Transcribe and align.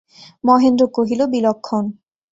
মহেন্দ্র 0.43 0.83
কহিল, 0.95 1.21
বিলক্ষণ। 1.27 1.83